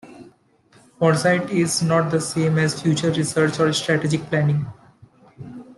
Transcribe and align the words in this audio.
Foresight 0.97 1.51
is 1.51 1.83
not 1.83 2.09
the 2.09 2.19
same 2.19 2.57
as 2.57 2.81
futures 2.81 3.19
research 3.19 3.59
or 3.59 3.71
strategic 3.71 4.21
planning. 4.31 4.65